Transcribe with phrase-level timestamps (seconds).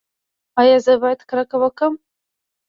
[0.59, 1.93] ایا زه باید کرکه وکړم؟